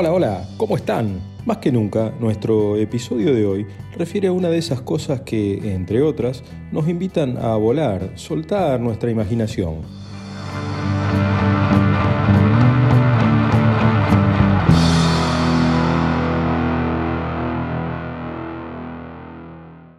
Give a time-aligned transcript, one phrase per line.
[0.00, 1.20] Hola, hola, ¿cómo están?
[1.44, 3.66] Más que nunca, nuestro episodio de hoy
[3.96, 9.10] refiere a una de esas cosas que, entre otras, nos invitan a volar, soltar nuestra
[9.10, 9.78] imaginación.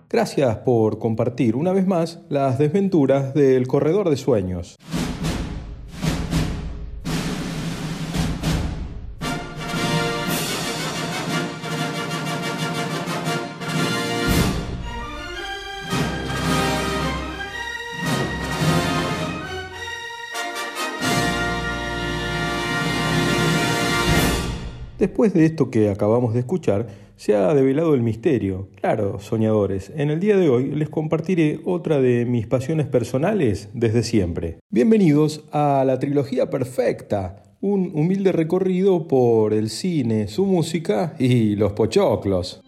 [0.09, 4.77] Gracias por compartir una vez más las desventuras del corredor de sueños.
[25.00, 28.68] Después de esto que acabamos de escuchar, se ha develado el misterio.
[28.82, 34.04] Claro, soñadores, en el día de hoy les compartiré otra de mis pasiones personales desde
[34.04, 34.58] siempre.
[34.70, 41.72] Bienvenidos a la trilogía perfecta, un humilde recorrido por el cine, su música y los
[41.72, 42.62] pochoclos.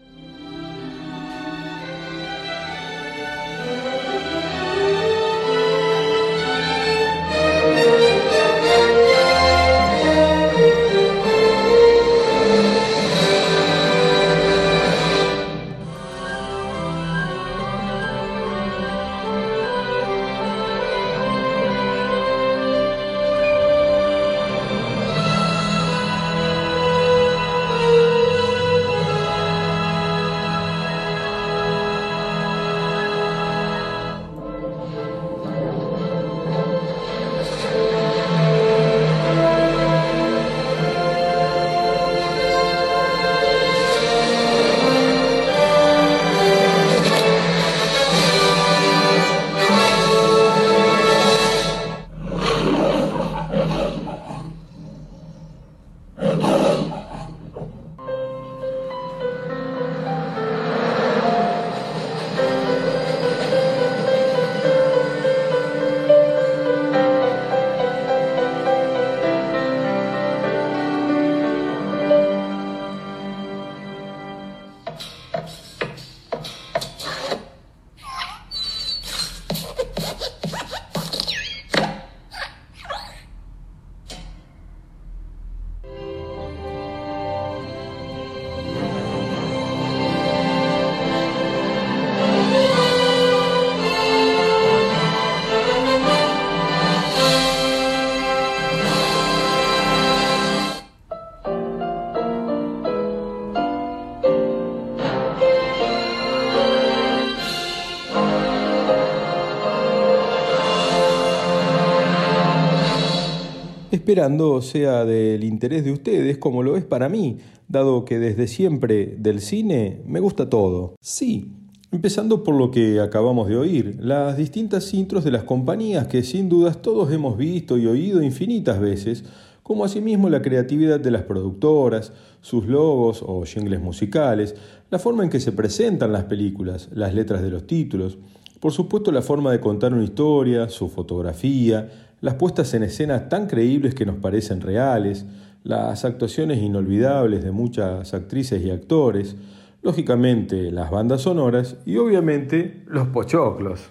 [114.12, 117.38] Esperando sea del interés de ustedes como lo es para mí,
[117.70, 120.96] dado que desde siempre del cine me gusta todo.
[121.00, 121.54] Sí,
[121.94, 126.50] empezando por lo que acabamos de oír, las distintas intros de las compañías que sin
[126.50, 129.24] dudas todos hemos visto y oído infinitas veces,
[129.64, 132.12] como asimismo la creatividad de las productoras,
[132.42, 134.56] sus logos o jingles musicales,
[134.90, 138.18] la forma en que se presentan las películas, las letras de los títulos,
[138.60, 143.48] por supuesto la forma de contar una historia, su fotografía, las puestas en escena tan
[143.48, 145.26] creíbles que nos parecen reales,
[145.64, 149.36] las actuaciones inolvidables de muchas actrices y actores,
[149.82, 153.90] lógicamente las bandas sonoras y obviamente los pochoclos.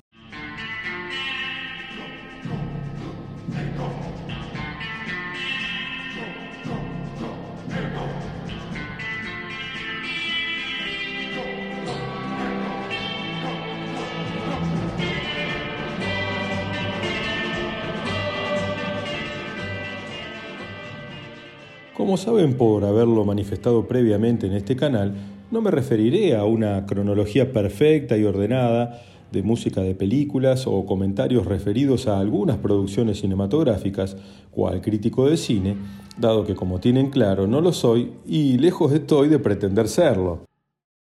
[22.11, 25.15] Como saben por haberlo manifestado previamente en este canal,
[25.53, 31.47] no me referiré a una cronología perfecta y ordenada de música de películas o comentarios
[31.47, 34.17] referidos a algunas producciones cinematográficas,
[34.51, 35.77] cual crítico de cine,
[36.19, 40.47] dado que como tienen claro no lo soy y lejos estoy de pretender serlo.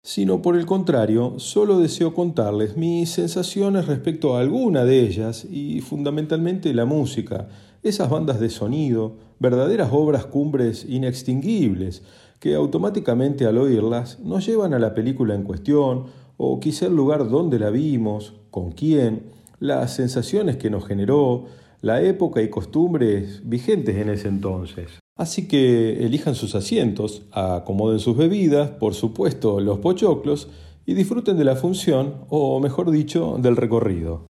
[0.01, 5.79] Sino por el contrario, solo deseo contarles mis sensaciones respecto a alguna de ellas y
[5.81, 7.49] fundamentalmente la música,
[7.83, 12.03] esas bandas de sonido, verdaderas obras cumbres inextinguibles,
[12.39, 16.05] que automáticamente al oírlas nos llevan a la película en cuestión,
[16.37, 19.23] o quizá el lugar donde la vimos, con quién,
[19.59, 21.45] las sensaciones que nos generó,
[21.81, 24.99] la época y costumbres vigentes en ese entonces.
[25.15, 30.47] Así que elijan sus asientos, acomoden sus bebidas, por supuesto los pochoclos,
[30.85, 34.25] y disfruten de la función, o mejor dicho, del recorrido.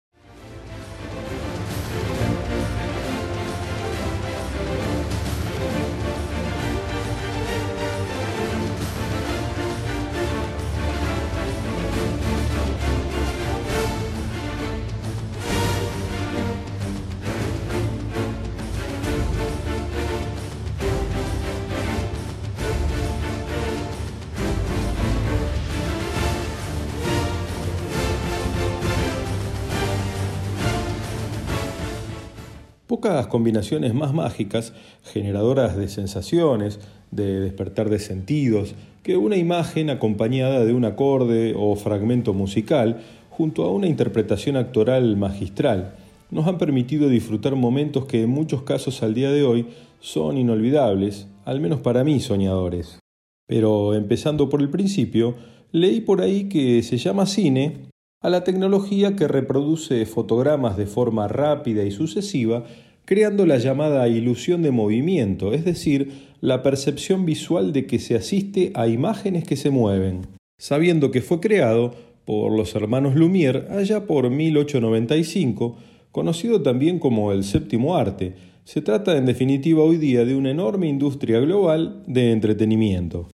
[33.29, 36.79] Combinaciones más mágicas, generadoras de sensaciones,
[37.11, 43.63] de despertar de sentidos, que una imagen acompañada de un acorde o fragmento musical junto
[43.63, 45.93] a una interpretación actoral magistral
[46.29, 49.67] nos han permitido disfrutar momentos que en muchos casos al día de hoy
[49.99, 52.99] son inolvidables, al menos para mí soñadores.
[53.47, 55.35] Pero empezando por el principio,
[55.71, 57.87] leí por ahí que se llama cine
[58.21, 62.65] a la tecnología que reproduce fotogramas de forma rápida y sucesiva,
[63.07, 66.11] creando la llamada ilusión de movimiento, es decir,
[66.41, 70.27] la percepción visual de que se asiste a imágenes que se mueven,
[70.59, 71.95] sabiendo que fue creado
[72.25, 75.77] por los hermanos Lumière allá por 1895,
[76.11, 78.33] conocido también como el séptimo arte.
[78.65, 83.29] Se trata en definitiva hoy día de una enorme industria global de entretenimiento.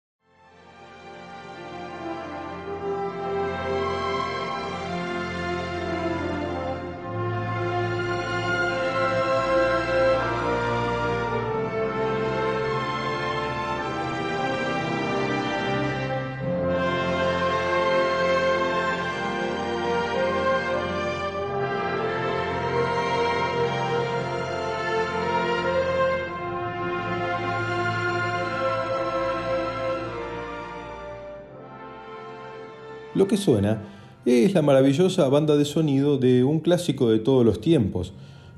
[33.13, 33.83] Lo que suena
[34.25, 38.13] es la maravillosa banda de sonido de un clásico de todos los tiempos,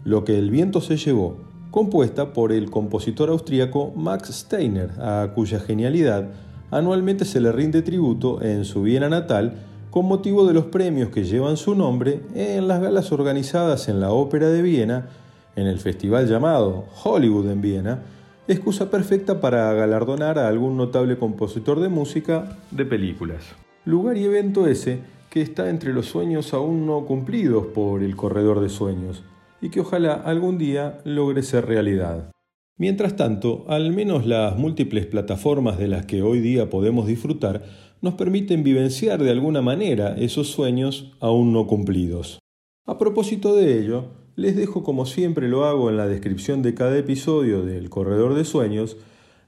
[0.05, 1.37] Lo que el viento se llevó,
[1.71, 6.29] compuesta por el compositor austríaco Max Steiner, a cuya genialidad
[6.73, 9.55] anualmente se le rinde tributo en su Viena natal
[9.91, 14.11] con motivo de los premios que llevan su nombre en las galas organizadas en la
[14.11, 15.07] Ópera de Viena,
[15.55, 18.03] en el festival llamado Hollywood en Viena,
[18.49, 23.62] excusa perfecta para galardonar a algún notable compositor de música de películas.
[23.85, 28.61] Lugar y evento ese que está entre los sueños aún no cumplidos por el corredor
[28.61, 29.25] de sueños
[29.61, 32.31] y que ojalá algún día logre ser realidad.
[32.79, 37.65] Mientras tanto, al menos las múltiples plataformas de las que hoy día podemos disfrutar
[38.01, 42.39] nos permiten vivenciar de alguna manera esos sueños aún no cumplidos.
[42.87, 46.97] A propósito de ello, les dejo como siempre lo hago en la descripción de cada
[46.97, 48.97] episodio del Corredor de Sueños,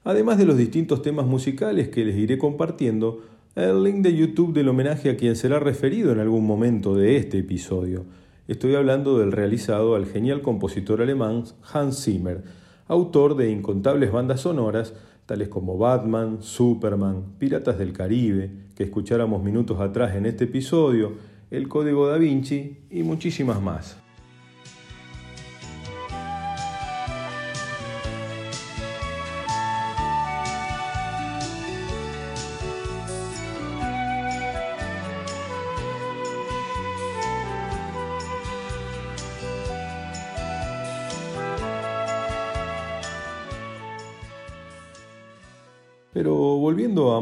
[0.03, 3.21] además de los distintos temas musicales que les iré compartiendo,
[3.55, 7.39] el link de YouTube del homenaje a quien será referido en algún momento de este
[7.39, 8.03] episodio.
[8.49, 12.43] Estoy hablando del realizado al genial compositor alemán Hans Zimmer,
[12.87, 14.93] autor de incontables bandas sonoras
[15.25, 21.13] tales como Batman, Superman, Piratas del Caribe, que escucháramos minutos atrás en este episodio,
[21.49, 24.04] El Código da Vinci y muchísimas más.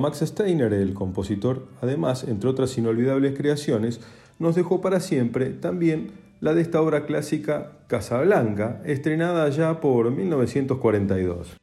[0.04, 4.02] Max Steiner, el compositor, además, entre otras inolvidables creaciones,
[4.38, 11.63] nos dejó para siempre también la de esta obra clásica Casablanca, estrenada ya por 1942.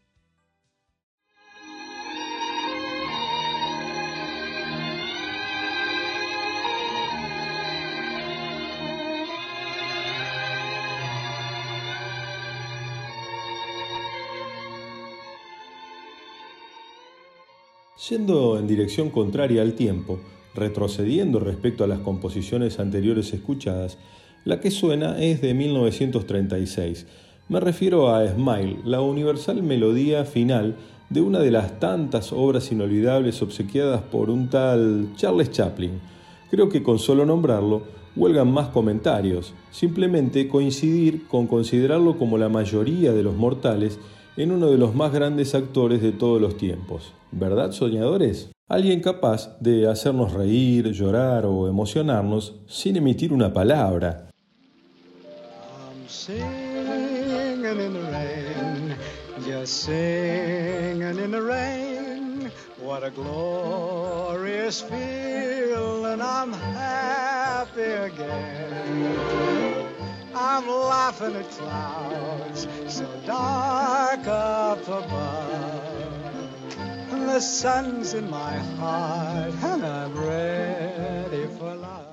[18.08, 20.20] Yendo en dirección contraria al tiempo,
[20.54, 23.98] retrocediendo respecto a las composiciones anteriores escuchadas,
[24.46, 27.06] la que suena es de 1936.
[27.50, 30.76] Me refiero a Smile, la universal melodía final
[31.10, 36.00] de una de las tantas obras inolvidables obsequiadas por un tal Charles Chaplin.
[36.50, 37.82] Creo que con solo nombrarlo
[38.16, 43.98] huelgan más comentarios, simplemente coincidir con considerarlo como la mayoría de los mortales
[44.42, 47.12] en uno de los más grandes actores de todos los tiempos.
[47.30, 48.50] ¿Verdad, soñadores?
[48.68, 54.28] Alguien capaz de hacernos reír, llorar o emocionarnos sin emitir una palabra.
[62.82, 64.82] What a glorious
[66.22, 69.89] I'm happy again.
[70.42, 75.82] I'm laughing at clouds so up above.
[77.10, 82.06] The sun's in my heart and I'm ready for love.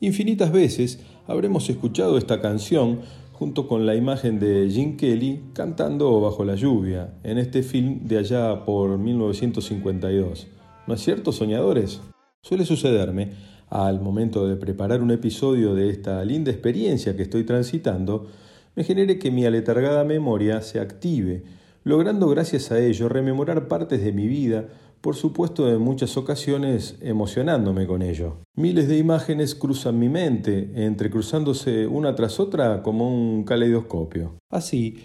[0.00, 3.02] Infinitas veces habremos escuchado esta canción
[3.34, 8.16] junto con la imagen de Gene Kelly cantando bajo la lluvia en este film de
[8.16, 10.46] allá por 1952.
[10.86, 12.00] ¿No es cierto, soñadores?
[12.40, 13.32] Suele sucederme
[13.74, 18.28] al momento de preparar un episodio de esta linda experiencia que estoy transitando,
[18.76, 21.42] me genere que mi aletargada memoria se active,
[21.82, 24.68] logrando gracias a ello rememorar partes de mi vida,
[25.00, 28.36] por supuesto en muchas ocasiones emocionándome con ello.
[28.54, 34.34] Miles de imágenes cruzan mi mente, entrecruzándose una tras otra como un caleidoscopio.
[34.50, 34.98] Así,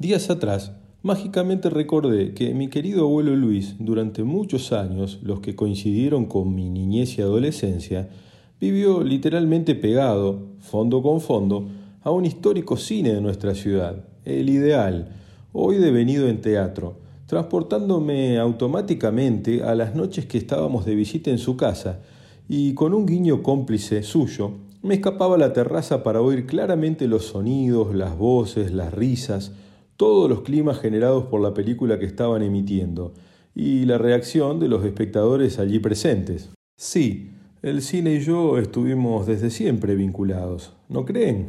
[0.00, 0.72] días atrás,
[1.06, 6.68] mágicamente recordé que mi querido abuelo Luis, durante muchos años, los que coincidieron con mi
[6.68, 8.08] niñez y adolescencia,
[8.60, 11.68] vivió literalmente pegado, fondo con fondo,
[12.02, 15.12] a un histórico cine de nuestra ciudad, el Ideal,
[15.52, 16.96] hoy devenido en teatro,
[17.26, 22.00] transportándome automáticamente a las noches que estábamos de visita en su casa,
[22.48, 27.26] y con un guiño cómplice suyo, me escapaba a la terraza para oír claramente los
[27.26, 29.52] sonidos, las voces, las risas,
[29.96, 33.14] todos los climas generados por la película que estaban emitiendo,
[33.54, 36.50] y la reacción de los espectadores allí presentes.
[36.76, 37.30] Sí,
[37.62, 41.46] el cine y yo estuvimos desde siempre vinculados, ¿no creen?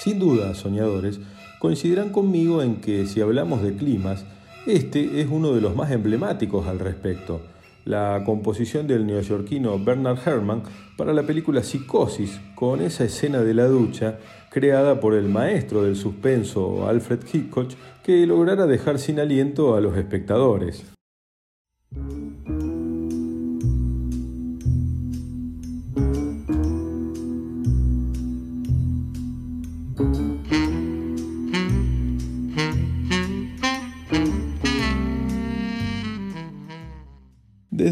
[0.00, 1.20] Sin duda, soñadores,
[1.58, 4.24] coincidirán conmigo en que si hablamos de climas,
[4.66, 7.42] este es uno de los más emblemáticos al respecto.
[7.90, 10.62] La composición del neoyorquino Bernard Herrmann
[10.96, 15.96] para la película Psicosis, con esa escena de la ducha creada por el maestro del
[15.96, 17.72] suspenso Alfred Hitchcock
[18.04, 20.84] que lograra dejar sin aliento a los espectadores.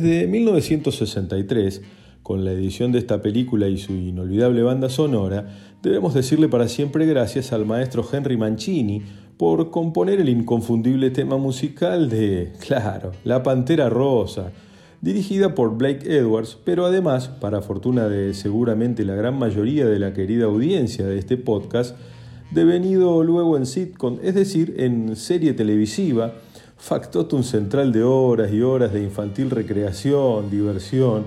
[0.00, 1.82] Desde 1963,
[2.22, 5.48] con la edición de esta película y su inolvidable banda sonora,
[5.82, 9.02] debemos decirle para siempre gracias al maestro Henry Mancini
[9.36, 14.52] por componer el inconfundible tema musical de, claro, La Pantera Rosa,
[15.00, 20.12] dirigida por Blake Edwards, pero además, para fortuna de seguramente la gran mayoría de la
[20.12, 21.96] querida audiencia de este podcast,
[22.52, 26.34] devenido luego en sitcom, es decir, en serie televisiva,
[26.78, 31.26] factotum central de horas y horas de infantil recreación, diversión,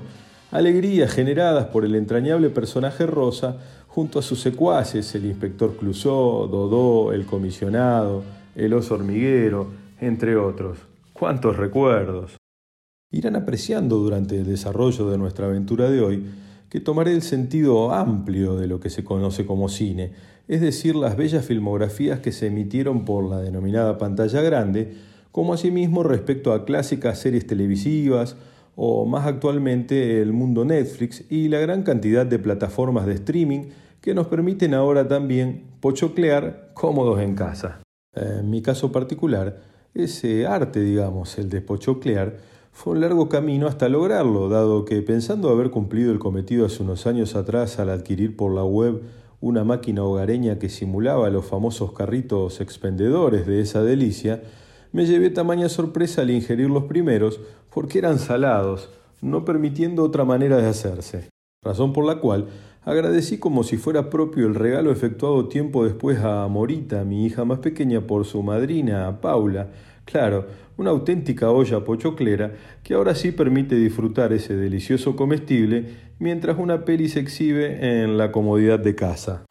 [0.50, 7.14] alegrías generadas por el entrañable personaje Rosa junto a sus secuaces, el inspector Clusó, Dodó,
[7.14, 8.24] el comisionado,
[8.56, 9.68] el oso hormiguero,
[10.00, 10.78] entre otros.
[11.14, 12.38] ¡Cuántos recuerdos!
[13.12, 16.26] Irán apreciando durante el desarrollo de nuestra aventura de hoy
[16.70, 20.14] que tomaré el sentido amplio de lo que se conoce como cine,
[20.48, 24.96] es decir, las bellas filmografías que se emitieron por la denominada pantalla grande,
[25.32, 28.36] como asimismo respecto a clásicas series televisivas
[28.76, 33.70] o más actualmente el mundo Netflix y la gran cantidad de plataformas de streaming
[34.02, 37.82] que nos permiten ahora también pochoclear cómodos en casa.
[38.14, 39.62] En mi caso particular,
[39.94, 42.38] ese arte, digamos, el de pochoclear,
[42.72, 47.06] fue un largo camino hasta lograrlo, dado que pensando haber cumplido el cometido hace unos
[47.06, 49.02] años atrás al adquirir por la web
[49.42, 54.42] una máquina hogareña que simulaba los famosos carritos expendedores de esa delicia,
[54.92, 57.40] me llevé tamaña sorpresa al ingerir los primeros
[57.74, 58.90] porque eran salados,
[59.22, 61.30] no permitiendo otra manera de hacerse.
[61.64, 62.48] Razón por la cual
[62.84, 67.60] agradecí como si fuera propio el regalo efectuado tiempo después a Morita, mi hija más
[67.60, 69.70] pequeña, por su madrina, Paula.
[70.06, 76.84] Claro, una auténtica olla pochoclera que ahora sí permite disfrutar ese delicioso comestible mientras una
[76.84, 79.46] peli se exhibe en la comodidad de casa.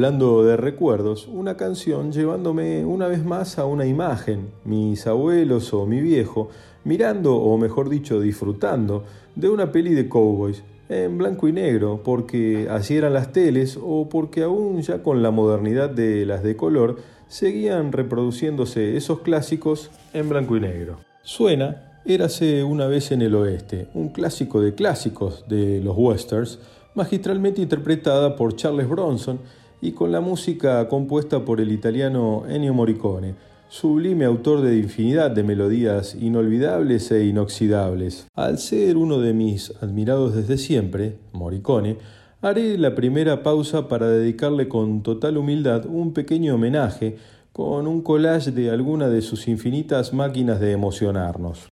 [0.00, 5.84] Hablando de recuerdos, una canción llevándome una vez más a una imagen, mis abuelos o
[5.84, 6.48] mi viejo,
[6.84, 9.04] mirando o mejor dicho disfrutando
[9.34, 14.08] de una peli de cowboys en blanco y negro, porque así eran las teles o
[14.08, 16.96] porque aún ya con la modernidad de las de color
[17.28, 20.96] seguían reproduciéndose esos clásicos en blanco y negro.
[21.22, 26.58] Suena Érase una vez en el oeste, un clásico de clásicos de los westerns,
[26.94, 29.40] magistralmente interpretada por Charles Bronson
[29.80, 33.34] y con la música compuesta por el italiano Ennio Morricone,
[33.68, 38.26] sublime autor de infinidad de melodías inolvidables e inoxidables.
[38.34, 41.96] Al ser uno de mis admirados desde siempre, Morricone,
[42.42, 47.16] haré la primera pausa para dedicarle con total humildad un pequeño homenaje
[47.52, 51.69] con un collage de alguna de sus infinitas máquinas de emocionarnos.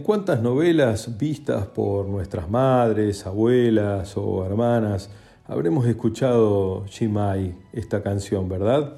[0.00, 5.10] En cuántas novelas vistas por nuestras madres, abuelas o hermanas
[5.44, 8.96] habremos escuchado Shimai, esta canción, ¿verdad?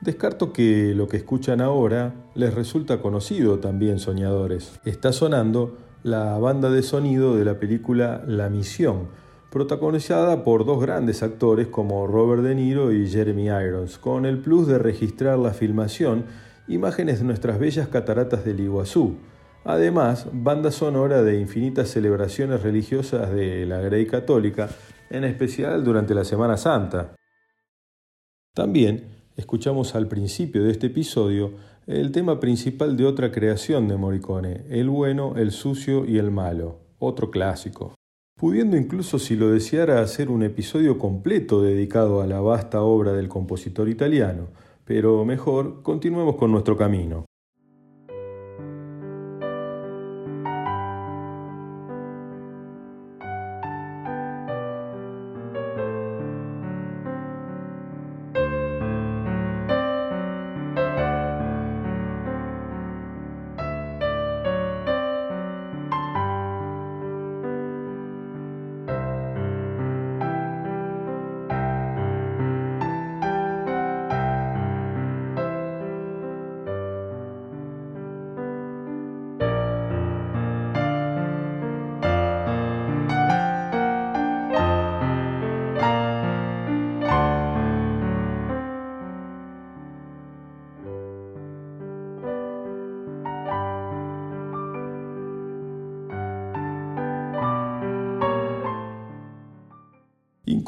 [0.00, 4.80] Descarto que lo que escuchan ahora les resulta conocido también, soñadores.
[4.86, 9.08] Está sonando la banda de sonido de la película La Misión,
[9.50, 14.66] protagonizada por dos grandes actores como Robert De Niro y Jeremy Irons, con el plus
[14.66, 16.24] de registrar la filmación,
[16.66, 19.18] imágenes de nuestras bellas cataratas del Iguazú.
[19.64, 24.70] Además, banda sonora de infinitas celebraciones religiosas de la Grey Católica,
[25.10, 27.14] en especial durante la Semana Santa.
[28.54, 31.52] También escuchamos al principio de este episodio
[31.86, 36.78] el tema principal de otra creación de Morricone, El bueno, el sucio y el malo,
[36.98, 37.94] otro clásico.
[38.38, 43.28] Pudiendo incluso, si lo deseara, hacer un episodio completo dedicado a la vasta obra del
[43.28, 44.48] compositor italiano,
[44.84, 47.26] pero mejor continuemos con nuestro camino.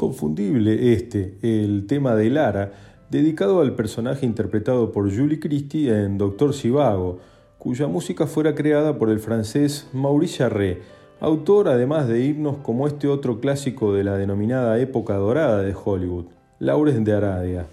[0.02, 2.72] Inconfundible este, el tema de Lara,
[3.08, 7.20] dedicado al personaje interpretado por Julie Christie en Doctor Sivago,
[7.56, 10.80] cuya música fuera creada por el francés Maurice Jarre,
[11.20, 16.24] autor además de himnos como este otro clásico de la denominada época dorada de Hollywood,
[16.58, 17.68] Laures de Aradia.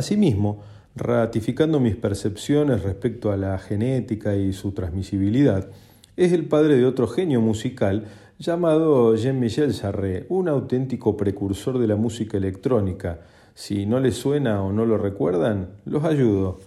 [0.00, 0.62] Asimismo,
[0.96, 5.68] ratificando mis percepciones respecto a la genética y su transmisibilidad,
[6.16, 8.06] es el padre de otro genio musical
[8.38, 13.20] llamado Jean-Michel Jarre, un auténtico precursor de la música electrónica.
[13.52, 16.60] Si no les suena o no lo recuerdan, los ayudo.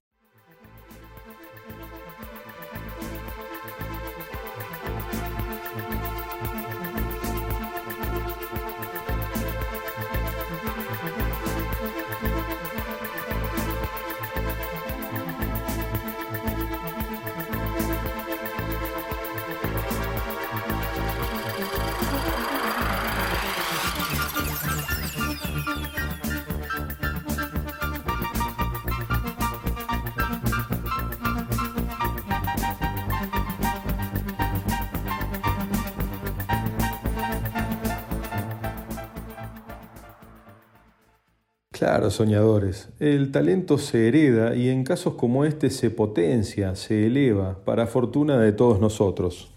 [42.14, 42.90] Soñadores.
[43.00, 48.40] El talento se hereda y en casos como este se potencia, se eleva, para fortuna
[48.40, 49.53] de todos nosotros.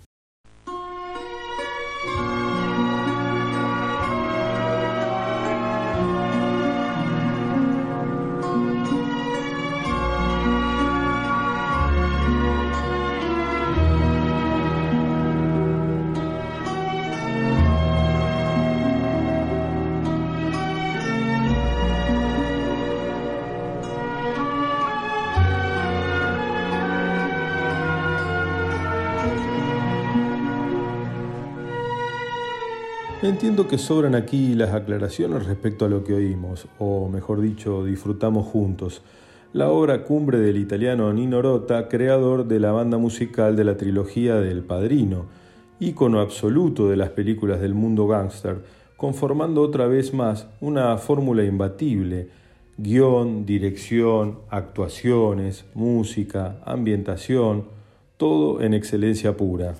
[33.46, 38.44] Entiendo que sobran aquí las aclaraciones respecto a lo que oímos, o mejor dicho, disfrutamos
[38.44, 39.02] juntos.
[39.52, 44.34] La obra cumbre del italiano Nino Rota, creador de la banda musical de la trilogía
[44.40, 45.26] del Padrino,
[45.78, 48.64] ícono absoluto de las películas del mundo gángster,
[48.96, 52.30] conformando otra vez más una fórmula imbatible,
[52.78, 57.66] guion, dirección, actuaciones, música, ambientación,
[58.16, 59.76] todo en excelencia pura.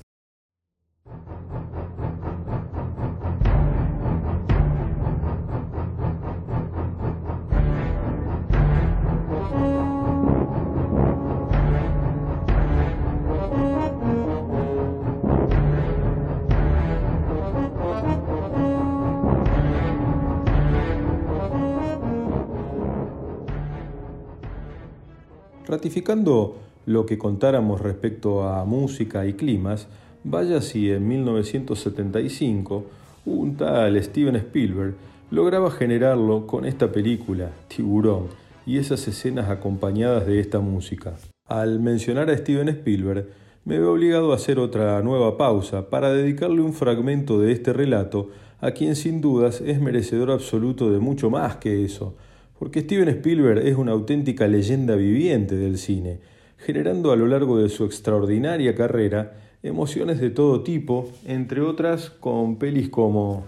[25.67, 29.89] Ratificando lo que contáramos respecto a música y climas,
[30.23, 32.85] vaya si en 1975
[33.27, 34.95] un tal Steven Spielberg
[35.33, 38.29] lograba generarlo con esta película, Tiburón,
[38.65, 41.15] y esas escenas acompañadas de esta música.
[41.49, 43.27] Al mencionar a Steven Spielberg,
[43.65, 48.31] me veo obligado a hacer otra nueva pausa para dedicarle un fragmento de este relato
[48.61, 52.15] a quien sin dudas es merecedor absoluto de mucho más que eso,
[52.59, 56.21] porque Steven Spielberg es una auténtica leyenda viviente del cine,
[56.59, 62.59] generando a lo largo de su extraordinaria carrera emociones de todo tipo, entre otras con
[62.59, 63.45] pelis como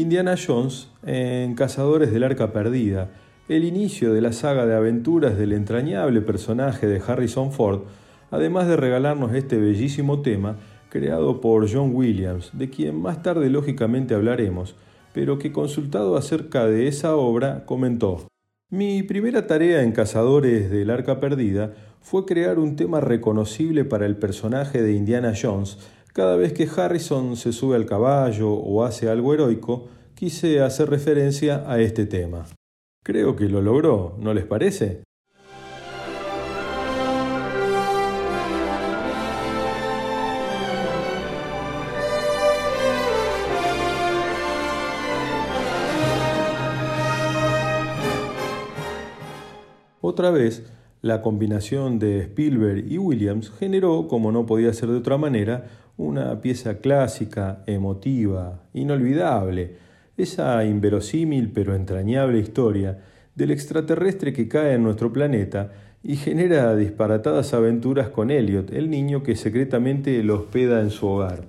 [0.00, 3.10] Indiana Jones en Cazadores del Arca Perdida,
[3.50, 7.82] el inicio de la saga de aventuras del entrañable personaje de Harrison Ford,
[8.30, 10.56] además de regalarnos este bellísimo tema
[10.88, 14.74] creado por John Williams, de quien más tarde lógicamente hablaremos,
[15.12, 18.26] pero que consultado acerca de esa obra comentó.
[18.70, 24.16] Mi primera tarea en Cazadores del Arca Perdida fue crear un tema reconocible para el
[24.16, 25.76] personaje de Indiana Jones
[26.12, 31.64] cada vez que Harrison se sube al caballo o hace algo heroico, quise hacer referencia
[31.66, 32.46] a este tema.
[33.02, 35.02] Creo que lo logró, ¿no les parece?
[50.02, 50.64] Otra vez,
[51.02, 55.70] la combinación de Spielberg y Williams generó, como no podía ser de otra manera,
[56.00, 59.76] una pieza clásica, emotiva, inolvidable,
[60.16, 63.00] esa inverosímil pero entrañable historia
[63.34, 69.22] del extraterrestre que cae en nuestro planeta y genera disparatadas aventuras con Elliot, el niño
[69.22, 71.44] que secretamente lo hospeda en su hogar.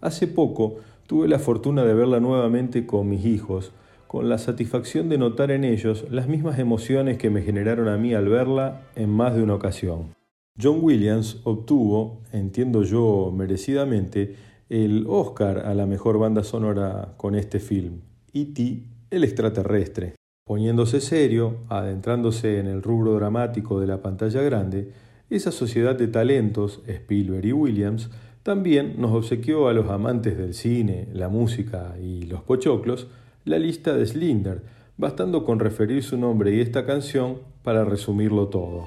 [0.00, 3.70] Hace poco tuve la fortuna de verla nuevamente con mis hijos,
[4.08, 8.12] con la satisfacción de notar en ellos las mismas emociones que me generaron a mí
[8.12, 10.23] al verla en más de una ocasión.
[10.62, 14.36] John Williams obtuvo, entiendo yo merecidamente,
[14.68, 18.84] el Oscar a la mejor banda sonora con este film, E.T.
[19.10, 20.14] el extraterrestre.
[20.46, 24.92] Poniéndose serio, adentrándose en el rubro dramático de la pantalla grande,
[25.28, 28.10] esa sociedad de talentos, Spielberg y Williams,
[28.44, 33.08] también nos obsequió a los amantes del cine, la música y los pochoclos
[33.44, 34.62] la lista de Slinder,
[34.96, 38.84] bastando con referir su nombre y esta canción para resumirlo todo.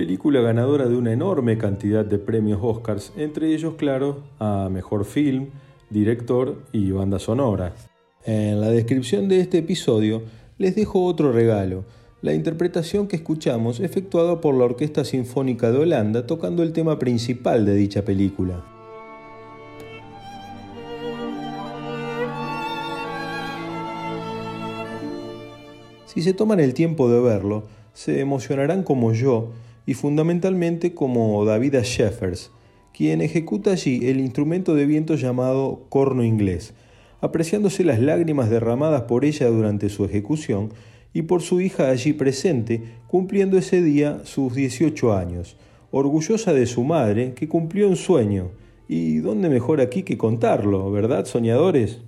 [0.00, 5.48] Película ganadora de una enorme cantidad de premios Oscars, entre ellos, claro, a Mejor Film,
[5.90, 7.74] Director y Banda Sonora.
[8.24, 10.22] En la descripción de este episodio
[10.56, 11.84] les dejo otro regalo,
[12.22, 17.66] la interpretación que escuchamos efectuada por la Orquesta Sinfónica de Holanda tocando el tema principal
[17.66, 18.64] de dicha película.
[26.06, 29.50] Si se toman el tiempo de verlo, se emocionarán como yo
[29.90, 32.52] y fundamentalmente como David Sheffers,
[32.96, 36.74] quien ejecuta allí el instrumento de viento llamado corno inglés,
[37.20, 40.70] apreciándose las lágrimas derramadas por ella durante su ejecución
[41.12, 45.56] y por su hija allí presente, cumpliendo ese día sus 18 años,
[45.90, 48.52] orgullosa de su madre que cumplió un sueño.
[48.86, 51.98] ¿Y dónde mejor aquí que contarlo, verdad, soñadores?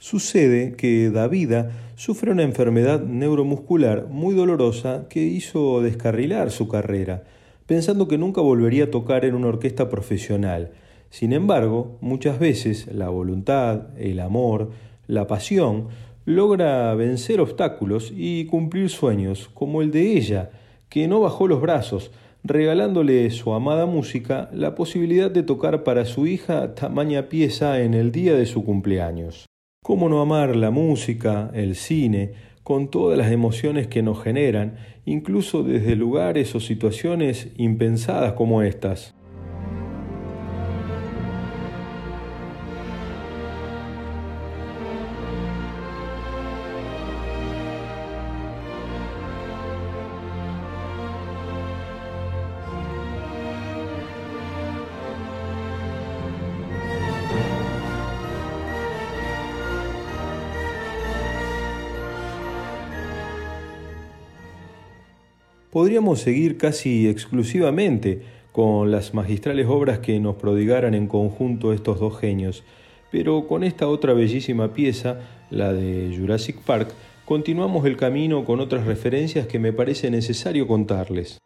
[0.00, 7.24] Sucede que Davida sufre una enfermedad neuromuscular muy dolorosa que hizo descarrilar su carrera,
[7.66, 10.70] pensando que nunca volvería a tocar en una orquesta profesional.
[11.10, 14.70] Sin embargo, muchas veces la voluntad, el amor,
[15.08, 15.88] la pasión
[16.24, 20.50] logra vencer obstáculos y cumplir sueños, como el de ella,
[20.88, 22.12] que no bajó los brazos,
[22.44, 28.12] regalándole su amada música la posibilidad de tocar para su hija tamaña pieza en el
[28.12, 29.48] día de su cumpleaños.
[29.82, 35.62] ¿Cómo no amar la música, el cine, con todas las emociones que nos generan, incluso
[35.62, 39.14] desde lugares o situaciones impensadas como estas?
[65.70, 72.18] Podríamos seguir casi exclusivamente con las magistrales obras que nos prodigaran en conjunto estos dos
[72.18, 72.64] genios,
[73.12, 76.88] pero con esta otra bellísima pieza, la de Jurassic Park,
[77.26, 81.38] continuamos el camino con otras referencias que me parece necesario contarles.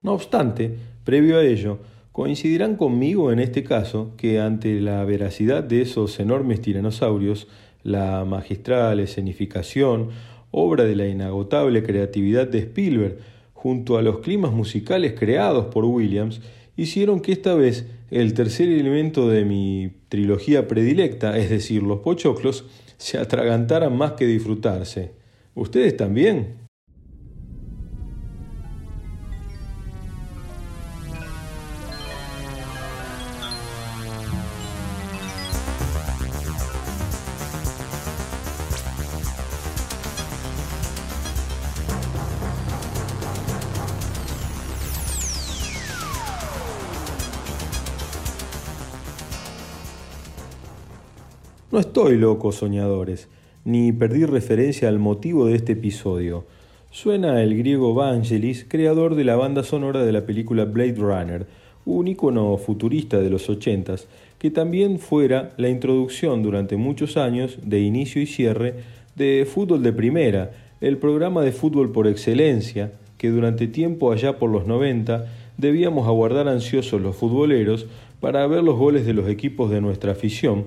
[0.00, 1.78] No obstante, previo a ello,
[2.12, 7.46] coincidirán conmigo en este caso que ante la veracidad de esos enormes tiranosaurios,
[7.82, 10.08] la magistral escenificación,
[10.50, 16.42] obra de la inagotable creatividad de Spielberg, junto a los climas musicales creados por Williams,
[16.76, 22.66] hicieron que esta vez el tercer elemento de mi trilogía predilecta, es decir, los pochoclos,
[22.98, 25.12] se atragantaran más que disfrutarse.
[25.54, 26.65] ¿Ustedes también?
[51.72, 53.26] No estoy loco, soñadores,
[53.64, 56.44] ni perdí referencia al motivo de este episodio.
[56.92, 61.46] Suena el griego Vangelis, creador de la banda sonora de la película Blade Runner,
[61.84, 64.06] un icono futurista de los ochentas,
[64.38, 68.74] que también fuera la introducción durante muchos años de inicio y cierre
[69.16, 74.50] de Fútbol de Primera, el programa de fútbol por excelencia que durante tiempo allá por
[74.50, 75.26] los 90
[75.58, 77.86] debíamos aguardar ansiosos los futboleros
[78.20, 80.66] para ver los goles de los equipos de nuestra afición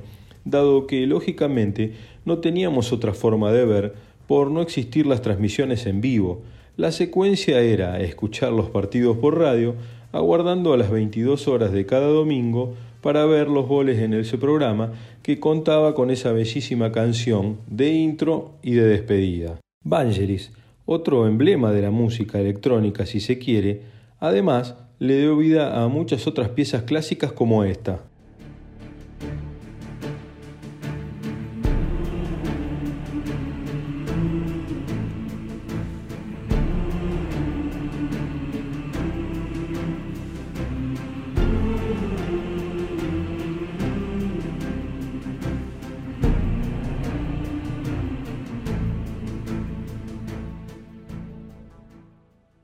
[0.50, 1.94] dado que lógicamente
[2.26, 3.94] no teníamos otra forma de ver
[4.28, 6.42] por no existir las transmisiones en vivo.
[6.78, 9.76] La secuencia era escuchar los partidos por radio,
[10.12, 14.94] aguardando a las 22 horas de cada domingo para ver los goles en ese programa
[15.24, 19.60] que contaba con esa bellísima canción de intro y de despedida.
[19.84, 20.52] Vangelis,
[20.86, 23.82] otro emblema de la música electrónica si se quiere,
[24.20, 28.04] además le dio vida a muchas otras piezas clásicas como esta.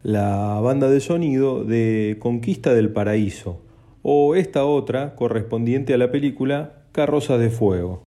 [0.06, 3.63] La banda de sonido de Conquista del Paraíso,
[4.04, 8.05] o esta otra correspondiente a la película Carrozas de Fuego.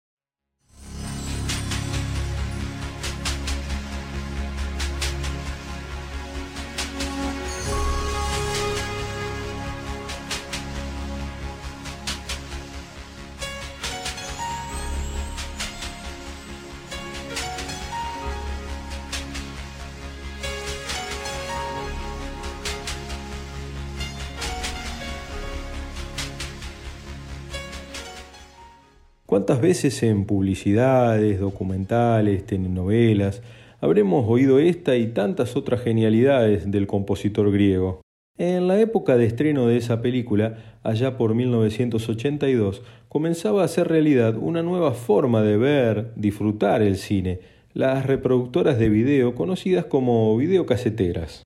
[29.45, 33.43] ¿Cuántas veces en publicidades, documentales, telenovelas
[33.83, 38.01] habremos oído esta y tantas otras genialidades del compositor griego?
[38.39, 42.81] En la época de estreno de esa película, allá por 1982,
[43.11, 47.41] comenzaba a ser realidad una nueva forma de ver, disfrutar el cine,
[47.75, 51.43] las reproductoras de video conocidas como videocaseteras.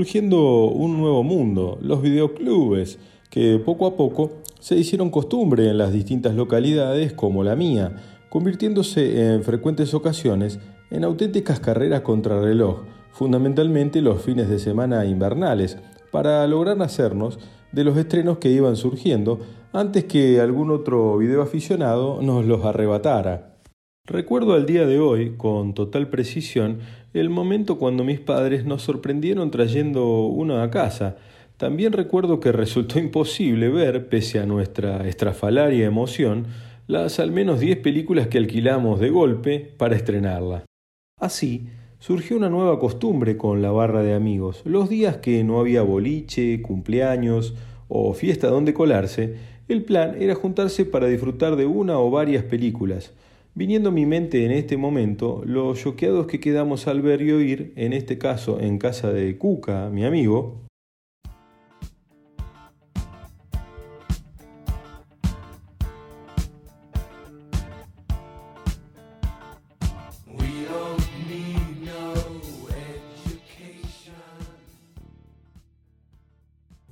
[0.00, 5.92] Surgiendo un nuevo mundo, los videoclubes, que poco a poco se hicieron costumbre en las
[5.92, 7.96] distintas localidades como la mía,
[8.30, 10.58] convirtiéndose en frecuentes ocasiones
[10.90, 15.76] en auténticas carreras contrarreloj, fundamentalmente los fines de semana invernales,
[16.10, 17.38] para lograr hacernos
[17.70, 19.40] de los estrenos que iban surgiendo
[19.74, 23.49] antes que algún otro video aficionado nos los arrebatara.
[24.10, 26.80] Recuerdo al día de hoy, con total precisión,
[27.14, 31.16] el momento cuando mis padres nos sorprendieron trayendo uno a casa.
[31.58, 36.48] También recuerdo que resultó imposible ver, pese a nuestra estrafalaria emoción,
[36.88, 40.64] las al menos diez películas que alquilamos de golpe para estrenarla.
[41.20, 41.68] Así,
[42.00, 44.62] surgió una nueva costumbre con la barra de amigos.
[44.64, 47.54] Los días que no había boliche, cumpleaños
[47.86, 49.36] o fiesta donde colarse,
[49.68, 53.12] el plan era juntarse para disfrutar de una o varias películas.
[53.60, 57.74] Viniendo a mi mente en este momento los choqueados que quedamos al ver y oír,
[57.76, 60.62] en este caso en casa de Cuca, mi amigo,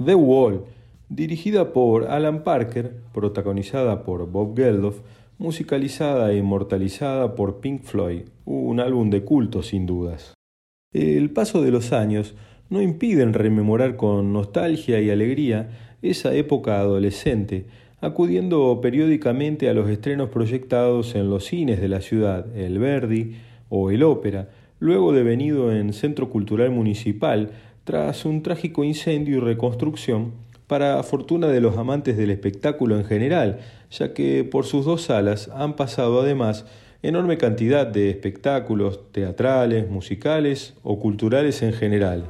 [0.04, 0.66] The Wall,
[1.08, 5.00] dirigida por Alan Parker, protagonizada por Bob Geldof,
[5.38, 10.34] musicalizada e inmortalizada por Pink Floyd, un álbum de culto sin dudas.
[10.92, 12.34] El paso de los años
[12.70, 17.66] no impiden rememorar con nostalgia y alegría esa época adolescente,
[18.00, 23.36] acudiendo periódicamente a los estrenos proyectados en los cines de la ciudad, el Verdi
[23.68, 27.50] o el Ópera, luego devenido en Centro Cultural Municipal
[27.84, 30.32] tras un trágico incendio y reconstrucción
[30.66, 35.48] para fortuna de los amantes del espectáculo en general, ya que por sus dos salas
[35.54, 36.66] han pasado además
[37.02, 42.24] enorme cantidad de espectáculos teatrales, musicales o culturales en general.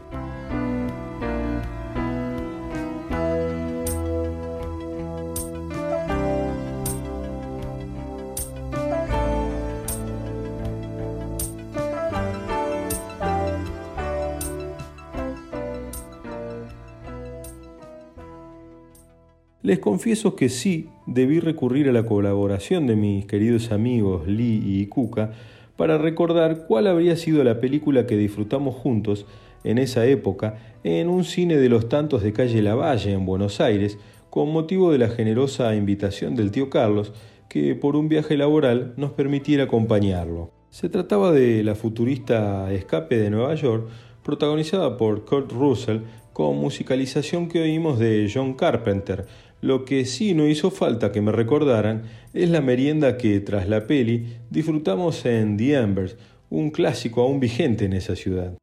[19.69, 24.87] Les confieso que sí debí recurrir a la colaboración de mis queridos amigos Lee y
[24.87, 25.33] Kuka
[25.77, 29.27] para recordar cuál habría sido la película que disfrutamos juntos
[29.65, 33.99] en esa época en un cine de los tantos de calle Lavalle en Buenos Aires
[34.31, 37.13] con motivo de la generosa invitación del tío Carlos
[37.51, 40.51] que por un viaje laboral nos permitiera acompañarlo.
[40.71, 43.87] Se trataba de la futurista Escape de Nueva York,
[44.23, 46.01] protagonizada por Kurt Russell,
[46.39, 49.27] con musicalización que oímos de John Carpenter,
[49.61, 53.87] lo que sí no hizo falta que me recordaran es la merienda que, tras la
[53.87, 56.17] peli, disfrutamos en The Embers,
[56.51, 58.57] un clásico aún vigente en esa ciudad.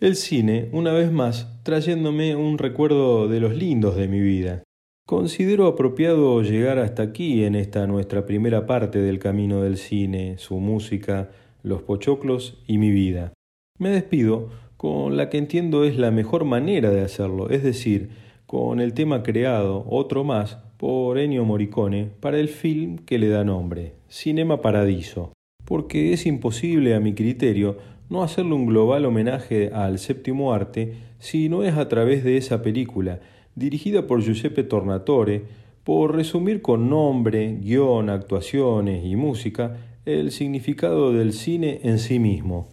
[0.00, 4.62] El cine, una vez más, trayéndome un recuerdo de los lindos de mi vida.
[5.06, 10.58] Considero apropiado llegar hasta aquí en esta nuestra primera parte del camino del cine, su
[10.58, 11.30] música,
[11.62, 13.32] los pochoclos y mi vida.
[13.78, 18.10] Me despido con la que entiendo es la mejor manera de hacerlo, es decir,
[18.50, 23.44] con el tema creado, otro más, por Ennio Morricone para el film que le da
[23.44, 25.32] nombre, Cinema Paradiso,
[25.64, 27.78] porque es imposible a mi criterio
[28.08, 32.60] no hacerle un global homenaje al séptimo arte si no es a través de esa
[32.60, 33.20] película,
[33.54, 35.44] dirigida por Giuseppe Tornatore,
[35.84, 39.76] por resumir con nombre, guion, actuaciones y música
[40.06, 42.68] el significado del cine en sí mismo.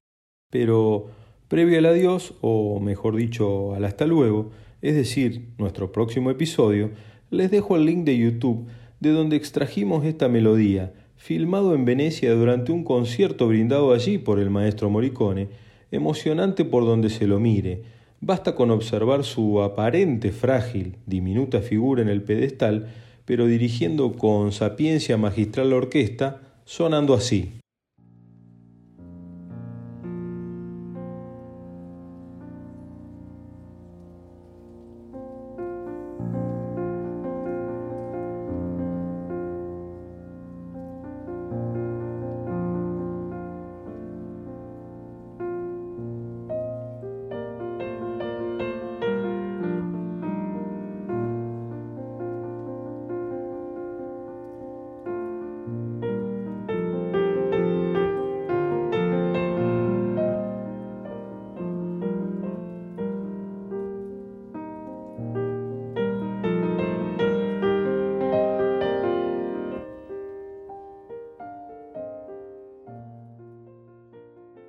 [0.49, 1.11] Pero,
[1.47, 4.49] previo al adiós, o mejor dicho, al hasta luego,
[4.87, 6.91] es decir, nuestro próximo episodio,
[7.29, 8.67] les dejo el link de YouTube
[9.01, 14.49] de donde extrajimos esta melodía, filmado en Venecia durante un concierto brindado allí por el
[14.49, 15.49] maestro Morricone,
[15.91, 17.81] emocionante por donde se lo mire.
[18.21, 22.87] Basta con observar su aparente frágil, diminuta figura en el pedestal,
[23.25, 27.59] pero dirigiendo con sapiencia magistral la orquesta, sonando así.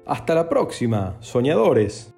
[0.09, 2.18] Hasta la próxima, soñadores.